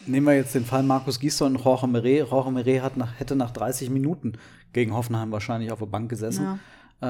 [0.06, 3.36] nehmen wir jetzt den Fall Markus Gisdol und Jorge Meret, Jorge Meret hat nach, hätte
[3.36, 4.34] nach 30 Minuten
[4.74, 6.44] gegen Hoffenheim wahrscheinlich auf der Bank gesessen.
[6.44, 6.60] Ja.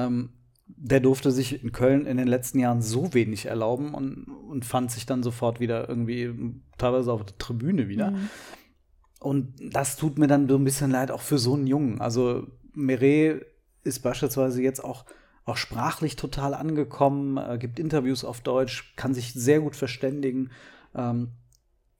[0.06, 0.30] Ähm,
[0.68, 4.90] der durfte sich in Köln in den letzten Jahren so wenig erlauben und, und fand
[4.90, 6.32] sich dann sofort wieder irgendwie
[6.76, 8.14] teilweise auf der Tribüne wieder.
[9.20, 12.00] Und das tut mir dann so ein bisschen leid, auch für so einen Jungen.
[12.00, 13.44] Also Meret
[13.82, 15.04] ist beispielsweise jetzt auch
[15.48, 20.50] auch sprachlich total angekommen, äh, gibt Interviews auf Deutsch, kann sich sehr gut verständigen.
[20.94, 21.30] Ähm,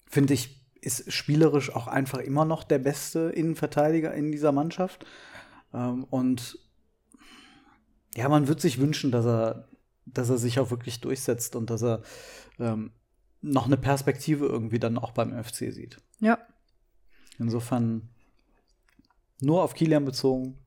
[0.07, 5.07] Finde ich, ist spielerisch auch einfach immer noch der beste Innenverteidiger in dieser Mannschaft.
[5.73, 6.59] Ähm, und
[8.15, 9.69] ja, man wird sich wünschen, dass er,
[10.07, 12.03] dass er sich auch wirklich durchsetzt und dass er
[12.59, 12.93] ähm,
[13.41, 15.99] noch eine Perspektive irgendwie dann auch beim FC sieht.
[16.21, 16.39] Ja.
[17.39, 18.09] Insofern
[19.41, 20.59] nur auf Kilian bezogen,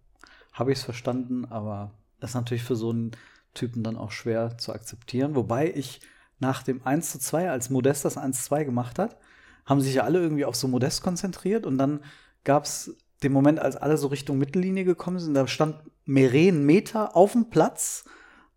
[0.53, 3.11] habe ich es verstanden, aber das ist natürlich für so einen
[3.53, 5.35] Typen dann auch schwer zu akzeptieren.
[5.35, 6.01] Wobei ich
[6.39, 9.17] nach dem 1 zu 2, als Modest das 1 zu 2 gemacht hat,
[9.65, 12.01] haben sich ja alle irgendwie auf so Modest konzentriert und dann
[12.43, 17.15] gab es den Moment, als alle so Richtung Mittellinie gekommen sind, da stand Meren Meter
[17.15, 18.05] auf dem Platz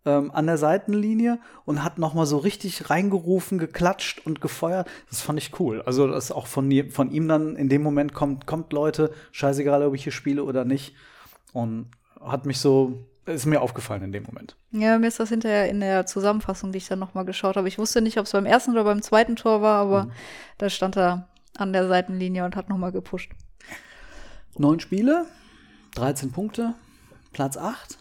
[0.05, 4.87] ähm, an der Seitenlinie und hat noch mal so richtig reingerufen, geklatscht und gefeuert.
[5.09, 5.81] Das fand ich cool.
[5.81, 9.95] Also das auch von, von ihm dann in dem Moment kommt, kommt Leute, scheißegal, ob
[9.95, 10.95] ich hier spiele oder nicht.
[11.53, 11.87] Und
[12.19, 14.55] hat mich so, ist mir aufgefallen in dem Moment.
[14.71, 17.67] Ja, mir ist das hinterher in der Zusammenfassung, die ich dann noch mal geschaut habe.
[17.67, 20.11] Ich wusste nicht, ob es beim ersten oder beim zweiten Tor war, aber mhm.
[20.57, 23.31] da stand er an der Seitenlinie und hat noch mal gepusht.
[24.57, 25.25] Neun Spiele,
[25.95, 26.75] 13 Punkte,
[27.33, 27.97] Platz 8.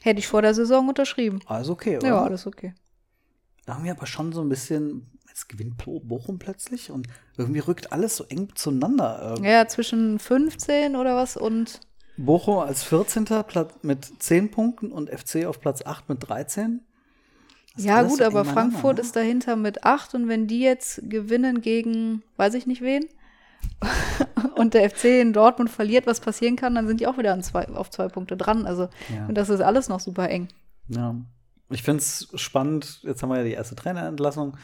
[0.00, 1.40] Hätte ich vor der Saison unterschrieben.
[1.46, 2.08] Alles okay, oder?
[2.08, 2.74] Ja, alles okay.
[3.64, 7.92] Da haben wir aber schon so ein bisschen, jetzt gewinnt Bochum plötzlich und irgendwie rückt
[7.92, 9.38] alles so eng zueinander.
[9.42, 11.80] Ja, zwischen 15 oder was und.
[12.16, 13.26] Bochum als 14.
[13.82, 16.80] mit 10 Punkten und FC auf Platz 8 mit 13.
[17.76, 19.02] Ja, gut, so aber Frankfurt ne?
[19.02, 23.06] ist dahinter mit 8 und wenn die jetzt gewinnen gegen, weiß ich nicht wen,
[24.58, 27.42] und der FC in Dortmund verliert, was passieren kann, dann sind die auch wieder an
[27.42, 28.66] zwei, auf zwei Punkte dran.
[28.66, 29.26] Also, ja.
[29.26, 30.48] und das ist alles noch super eng.
[30.88, 31.14] Ja.
[31.70, 33.00] Ich finde es spannend.
[33.02, 34.56] Jetzt haben wir ja die erste Trainerentlassung.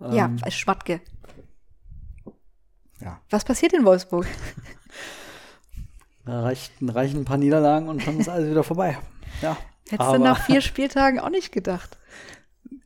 [0.00, 1.00] Ähm, ja, Schmatke.
[3.00, 3.20] Ja.
[3.30, 4.26] Was passiert in Wolfsburg?
[6.26, 8.98] Da reichen, reichen ein paar Niederlagen und schon ist alles wieder vorbei.
[9.40, 9.56] Ja.
[9.88, 11.98] Hättest du nach vier Spieltagen auch nicht gedacht?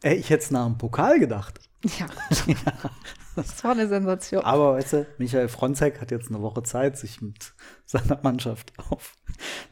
[0.02, 1.60] Ey, ich hätte es nach dem Pokal gedacht.
[1.98, 2.06] Ja.
[2.46, 2.90] ja.
[3.36, 4.44] Das war eine Sensation.
[4.44, 7.52] Aber weißt du, Michael Fronzek hat jetzt eine Woche Zeit, sich mit
[7.84, 9.14] seiner Mannschaft auf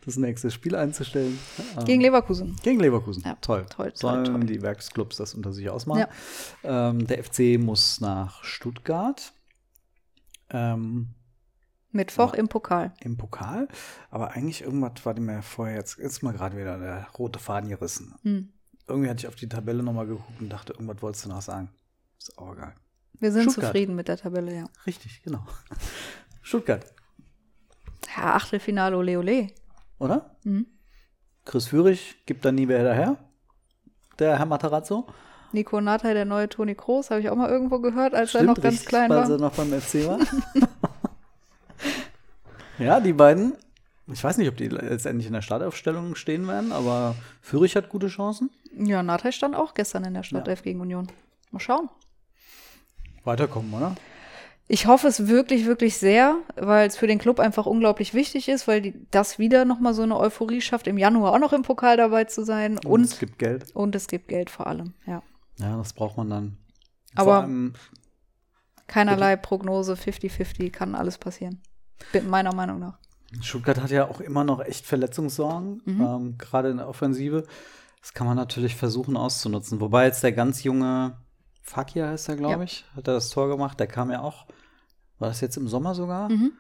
[0.05, 1.39] das nächste Spiel einzustellen.
[1.85, 2.57] Gegen ähm, Leverkusen.
[2.63, 3.23] Gegen Leverkusen.
[3.25, 3.67] Ja, toll.
[3.71, 4.41] toll, toll Sollen toll.
[4.41, 6.07] die Werksclubs das unter sich ausmachen.
[6.63, 6.91] Ja.
[6.91, 9.33] Ähm, der FC muss nach Stuttgart.
[10.51, 11.15] Ähm,
[11.93, 12.95] Mittwoch im Pokal.
[13.01, 13.69] Im Pokal.
[14.11, 18.15] Aber eigentlich irgendwas war mir vorher jetzt, ist mal gerade wieder der rote Faden gerissen.
[18.23, 18.49] Hm.
[18.89, 21.69] Irgendwie hatte ich auf die Tabelle nochmal geguckt und dachte, irgendwas wolltest du noch sagen.
[22.19, 22.75] Ist auch geil.
[23.21, 23.67] Wir sind Stuttgart.
[23.67, 24.65] zufrieden mit der Tabelle, ja.
[24.87, 25.45] Richtig, genau.
[26.43, 26.85] Stuttgart.
[28.17, 29.49] Ja, Achtelfinale, ole ole.
[29.99, 30.37] Oder?
[30.45, 30.67] Mhm.
[31.45, 33.17] Chris Führig gibt dann nie mehr daher.
[34.19, 35.07] Der Herr Matarazzo.
[35.53, 38.47] Nico Nathai, der neue Toni Kroos, habe ich auch mal irgendwo gehört, als Stimmt, er
[38.47, 39.21] noch ganz klein war.
[39.21, 40.19] Als er noch beim FC war.
[42.79, 43.55] ja, die beiden.
[44.07, 48.09] Ich weiß nicht, ob die letztendlich in der Startaufstellung stehen werden, aber Führig hat gute
[48.09, 48.51] Chancen.
[48.77, 50.65] Ja, Nathai stand auch gestern in der Startelf ja.
[50.65, 51.09] gegen Union.
[51.51, 51.89] Mal schauen
[53.25, 53.95] weiterkommen, oder?
[54.69, 58.67] Ich hoffe es wirklich, wirklich sehr, weil es für den Club einfach unglaublich wichtig ist,
[58.69, 61.97] weil die, das wieder nochmal so eine Euphorie schafft, im Januar auch noch im Pokal
[61.97, 62.79] dabei zu sein.
[62.79, 63.75] Und, und, es gibt Geld.
[63.75, 65.23] Und es gibt Geld vor allem, ja.
[65.59, 66.59] Ja, das braucht man dann.
[67.15, 67.75] Aber allem,
[68.87, 71.61] keinerlei Prognose, 50-50, kann alles passieren.
[72.27, 72.99] Meiner Meinung nach.
[73.41, 76.01] Stuttgart hat ja auch immer noch echt Verletzungssorgen, mhm.
[76.01, 77.45] ähm, gerade in der Offensive.
[78.01, 79.81] Das kann man natürlich versuchen auszunutzen.
[79.81, 81.17] Wobei jetzt der ganz junge
[81.63, 82.63] Fakir heißt er, glaube ja.
[82.63, 83.79] ich, hat er das Tor gemacht.
[83.81, 84.47] Der kam ja auch,
[85.19, 86.29] war das jetzt im Sommer sogar?
[86.29, 86.53] Mhm.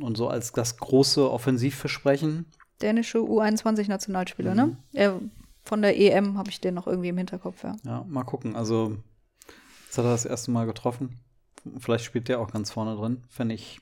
[0.00, 2.46] Und so als das große Offensivversprechen.
[2.80, 4.66] Dänische U21-Nationalspieler, ne?
[4.66, 4.70] mhm.
[4.70, 4.78] ne?
[4.92, 5.20] Er,
[5.64, 7.76] von der EM habe ich den noch irgendwie im Hinterkopf, ja.
[7.84, 8.56] Ja, mal gucken.
[8.56, 8.96] Also,
[9.86, 11.20] jetzt hat er das erste Mal getroffen.
[11.78, 13.24] Vielleicht spielt der auch ganz vorne drin.
[13.28, 13.80] Fände ich,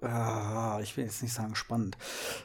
[0.00, 1.96] ah, ich will jetzt nicht sagen spannend.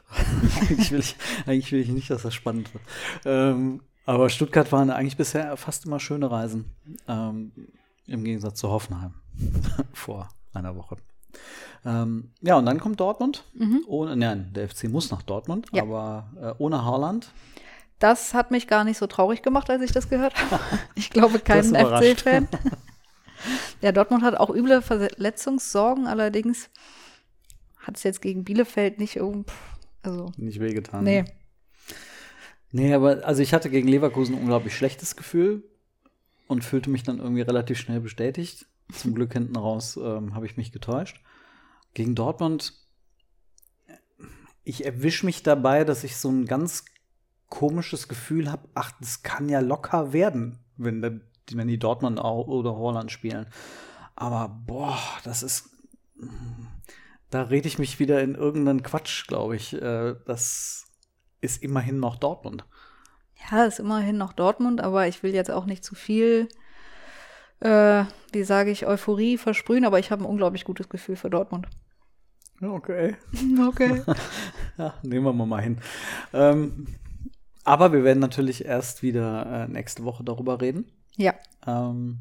[0.61, 2.83] eigentlich, will ich, eigentlich will ich nicht, dass das spannend wird.
[3.25, 6.65] Ähm, aber Stuttgart waren eigentlich bisher fast immer schöne Reisen.
[7.07, 7.51] Ähm,
[8.07, 9.13] Im Gegensatz zu Hoffenheim
[9.93, 10.97] vor einer Woche.
[11.85, 13.45] Ähm, ja, und dann kommt Dortmund.
[13.53, 13.83] Mhm.
[13.85, 15.83] Ohne, nein, der FC muss nach Dortmund, ja.
[15.83, 17.31] aber äh, ohne Haaland.
[17.99, 20.59] Das hat mich gar nicht so traurig gemacht, als ich das gehört habe.
[20.95, 22.47] Ich glaube, keinen FC-Fan.
[23.81, 26.71] ja, Dortmund hat auch üble Verletzungssorgen, allerdings
[27.77, 29.53] hat es jetzt gegen Bielefeld nicht irgendwie.
[30.01, 31.03] Also, nicht wehgetan.
[31.03, 31.21] Nee.
[31.21, 31.38] Ne?
[32.71, 35.63] Nee, aber also ich hatte gegen Leverkusen ein unglaublich schlechtes Gefühl
[36.47, 38.67] und fühlte mich dann irgendwie relativ schnell bestätigt.
[38.91, 41.21] Zum Glück hinten raus ähm, habe ich mich getäuscht.
[41.93, 42.73] Gegen Dortmund,
[44.63, 46.85] ich erwische mich dabei, dass ich so ein ganz
[47.49, 53.11] komisches Gefühl habe, ach, das kann ja locker werden, wenn, wenn die Dortmund oder Holland
[53.11, 53.47] spielen.
[54.15, 55.69] Aber boah, das ist.
[57.31, 59.73] Da rede ich mich wieder in irgendeinen Quatsch, glaube ich.
[59.73, 60.88] Äh, das
[61.41, 62.65] ist immerhin noch Dortmund.
[63.49, 66.49] Ja, ist immerhin noch Dortmund, aber ich will jetzt auch nicht zu viel,
[67.61, 71.67] äh, wie sage ich, Euphorie versprühen, aber ich habe ein unglaublich gutes Gefühl für Dortmund.
[72.61, 73.15] Okay.
[73.67, 74.01] Okay.
[74.77, 75.79] ja, nehmen wir mal hin.
[76.33, 76.87] Ähm,
[77.63, 80.91] aber wir werden natürlich erst wieder äh, nächste Woche darüber reden.
[81.17, 81.35] Ja.
[81.65, 82.19] Ähm,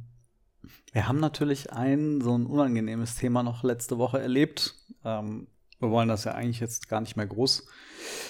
[0.92, 4.74] wir haben natürlich ein so ein unangenehmes Thema noch letzte Woche erlebt.
[5.04, 5.48] Ähm,
[5.80, 7.66] wir wollen das ja eigentlich jetzt gar nicht mehr groß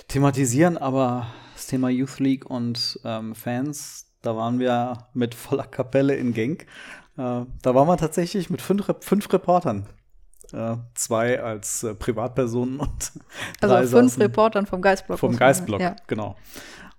[0.09, 6.15] thematisieren, aber das Thema Youth League und ähm, Fans, da waren wir mit voller Kapelle
[6.17, 6.63] in Genk.
[7.17, 9.87] Äh, da waren wir tatsächlich mit fünf, fünf Reportern.
[10.53, 13.13] Äh, zwei als äh, Privatpersonen und
[13.61, 15.19] also drei fünf saßen, Reportern vom Geistblock.
[15.19, 15.97] Vom Geistblock, ja.
[16.07, 16.37] genau.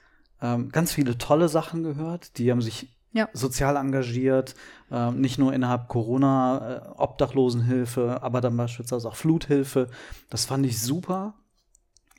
[0.41, 2.37] ähm, ganz viele tolle Sachen gehört.
[2.37, 3.29] Die haben sich ja.
[3.31, 4.55] sozial engagiert,
[4.91, 9.89] äh, nicht nur innerhalb Corona, äh, Obdachlosenhilfe, aber dann beispielsweise auch Fluthilfe.
[10.29, 11.33] Das fand ich super.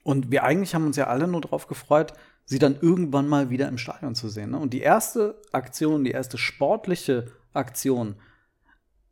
[0.03, 2.15] Und wir eigentlich haben uns ja alle nur darauf gefreut,
[2.47, 4.53] sie dann irgendwann mal wieder im Stadion zu sehen.
[4.53, 4.59] Ne?
[4.59, 8.17] Und die erste Aktion, die erste sportliche Aktion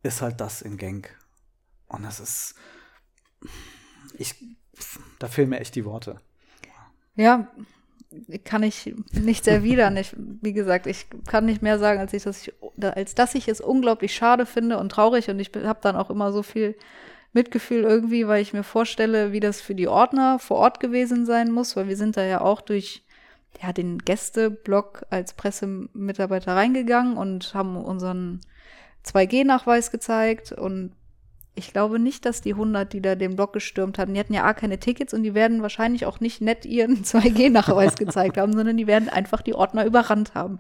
[0.03, 1.15] ist halt das in Genk.
[1.87, 2.55] Und das ist,
[4.17, 4.35] ich,
[5.19, 6.21] da fehlen mir echt die Worte.
[7.15, 7.49] Ja,
[8.45, 9.97] kann ich nicht erwidern.
[9.97, 13.49] Ich, wie gesagt, ich kann nicht mehr sagen, als, ich, dass ich, als dass ich
[13.49, 15.29] es unglaublich schade finde und traurig.
[15.29, 16.77] Und ich habe dann auch immer so viel
[17.33, 21.51] Mitgefühl irgendwie, weil ich mir vorstelle, wie das für die Ordner vor Ort gewesen sein
[21.51, 23.05] muss, weil wir sind da ja auch durch
[23.63, 28.41] ja, den Gästeblock als Pressemitarbeiter reingegangen und haben unseren
[29.05, 30.93] 2G-Nachweis gezeigt und
[31.55, 34.45] ich glaube nicht, dass die 100, die da den Block gestürmt hatten, die hatten ja
[34.45, 38.77] A, keine Tickets und die werden wahrscheinlich auch nicht nett ihren 2G-Nachweis gezeigt haben, sondern
[38.77, 40.59] die werden einfach die Ordner überrannt haben.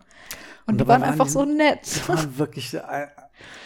[0.66, 1.80] Und, und die waren einfach die, so nett.
[1.84, 3.08] Die waren wirklich ein,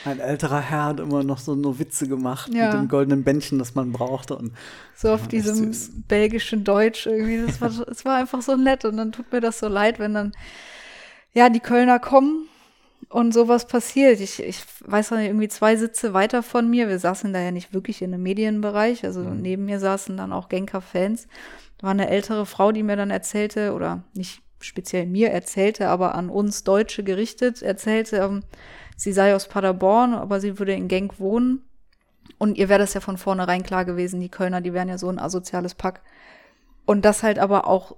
[0.05, 2.67] ein, älterer Herr hat immer noch so nur Witze gemacht ja.
[2.67, 4.35] mit dem goldenen Bändchen, das man brauchte.
[4.37, 4.53] Und,
[4.97, 5.73] so auf diesem
[6.09, 7.47] belgischen Deutsch irgendwie.
[7.47, 10.15] Das war, es war einfach so nett und dann tut mir das so leid, wenn
[10.15, 10.33] dann
[11.35, 12.49] ja die Kölner kommen
[13.09, 14.21] und sowas passiert.
[14.21, 16.89] Ich, ich weiß noch nicht, irgendwie zwei Sitze weiter von mir.
[16.89, 19.05] Wir saßen da ja nicht wirklich in einem Medienbereich.
[19.05, 19.41] Also mhm.
[19.41, 21.27] neben mir saßen dann auch Genker-Fans.
[21.79, 26.15] Da war eine ältere Frau, die mir dann erzählte, oder nicht speziell mir erzählte, aber
[26.15, 28.43] an uns Deutsche gerichtet, erzählte, ähm,
[28.97, 31.63] sie sei aus Paderborn, aber sie würde in Genk wohnen.
[32.37, 35.09] Und ihr wäre das ja von vornherein klar gewesen, die Kölner, die wären ja so
[35.09, 36.03] ein asoziales Pack.
[36.85, 37.97] Und das halt aber auch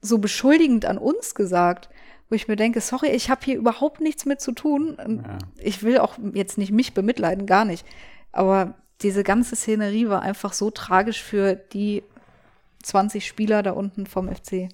[0.00, 1.88] so beschuldigend an uns gesagt,
[2.28, 4.96] wo ich mir denke, sorry, ich habe hier überhaupt nichts mit zu tun.
[4.98, 5.38] Ja.
[5.58, 7.86] Ich will auch jetzt nicht mich bemitleiden, gar nicht.
[8.32, 12.02] Aber diese ganze Szenerie war einfach so tragisch für die
[12.82, 14.68] 20 Spieler da unten vom FC.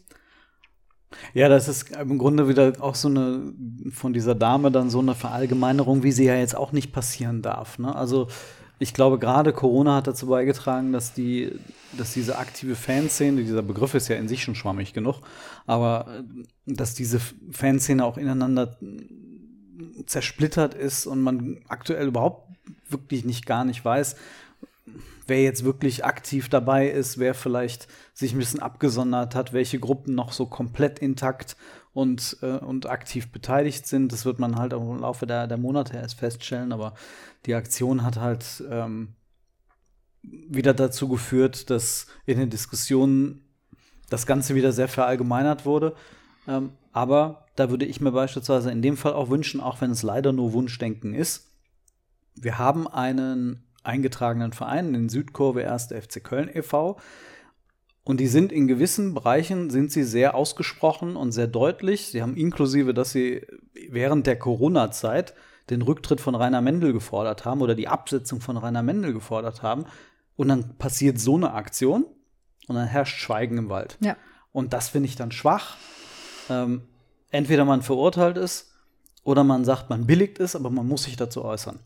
[1.34, 3.52] Ja, das ist im Grunde wieder auch so eine
[3.90, 7.78] von dieser Dame dann so eine Verallgemeinerung, wie sie ja jetzt auch nicht passieren darf.
[7.78, 7.94] Ne?
[7.94, 8.28] Also
[8.82, 11.52] ich glaube, gerade Corona hat dazu beigetragen, dass die,
[11.96, 15.20] dass diese aktive Fanszene, dieser Begriff ist ja in sich schon schwammig genug,
[15.66, 16.24] aber
[16.66, 17.20] äh, dass diese
[17.52, 18.78] Fanszene auch ineinander
[20.06, 22.48] zersplittert ist und man aktuell überhaupt
[22.88, 24.16] wirklich nicht gar nicht weiß,
[25.26, 30.14] wer jetzt wirklich aktiv dabei ist, wer vielleicht sich ein bisschen abgesondert hat, welche Gruppen
[30.14, 31.56] noch so komplett intakt
[31.92, 34.12] und, äh, und aktiv beteiligt sind.
[34.12, 36.94] Das wird man halt im Laufe der, der Monate erst feststellen, aber
[37.46, 39.14] die Aktion hat halt ähm,
[40.22, 43.44] wieder dazu geführt, dass in den Diskussionen
[44.08, 45.94] das Ganze wieder sehr verallgemeinert wurde.
[46.46, 50.02] Ähm, aber da würde ich mir beispielsweise in dem Fall auch wünschen, auch wenn es
[50.02, 51.46] leider nur Wunschdenken ist,
[52.34, 55.88] wir haben einen eingetragenen Verein, den Südkurve 1.
[55.88, 56.98] FC Köln e.V.
[58.02, 62.06] Und die sind in gewissen Bereichen sind sie sehr ausgesprochen und sehr deutlich.
[62.06, 63.46] Sie haben inklusive, dass sie
[63.88, 65.34] während der Corona-Zeit
[65.68, 69.84] den Rücktritt von Rainer Mendel gefordert haben oder die Absetzung von Rainer Mendel gefordert haben.
[70.36, 72.06] Und dann passiert so eine Aktion
[72.66, 73.98] und dann herrscht Schweigen im Wald.
[74.00, 74.16] Ja.
[74.52, 75.76] Und das finde ich dann schwach.
[76.48, 76.82] Ähm,
[77.30, 78.72] entweder man verurteilt es
[79.22, 81.80] oder man sagt, man billigt es, aber man muss sich dazu äußern.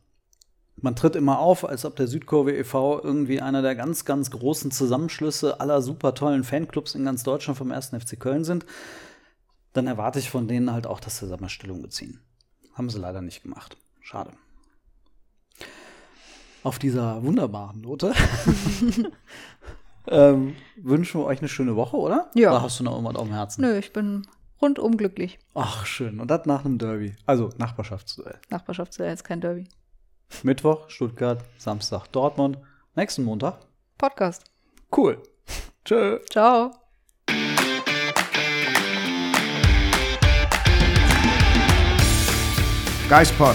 [0.76, 3.00] Man tritt immer auf, als ob der Südkurve e.V.
[3.02, 7.70] irgendwie einer der ganz, ganz großen Zusammenschlüsse aller super tollen Fanclubs in ganz Deutschland vom
[7.70, 7.90] 1.
[7.90, 8.66] FC Köln sind.
[9.72, 12.20] Dann erwarte ich von denen halt auch, dass sie da Stellung beziehen.
[12.74, 13.76] Haben sie leider nicht gemacht.
[14.00, 14.32] Schade.
[16.62, 18.12] Auf dieser wunderbaren Note
[20.08, 22.30] ähm, wünschen wir euch eine schöne Woche, oder?
[22.34, 22.50] Ja.
[22.50, 23.62] Oder hast du noch irgendwas auf dem Herzen?
[23.62, 24.26] Nö, ich bin
[24.60, 25.38] rundum glücklich.
[25.54, 26.20] Ach, schön.
[26.20, 27.14] Und das nach einem Derby.
[27.26, 28.40] Also Nachbarschaftsduell.
[28.50, 29.68] Nachbarschaftsduell ist kein Derby.
[30.42, 32.58] Mittwoch Stuttgart, Samstag Dortmund.
[32.94, 33.58] Nächsten Montag.
[33.98, 34.44] Podcast.
[34.94, 35.22] Cool.
[35.84, 36.18] Tschö.
[36.30, 36.70] Ciao.
[43.08, 43.54] Geispod,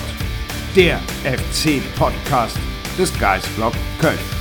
[0.76, 2.58] der FC-Podcast
[2.98, 4.39] des Geisblog Köln.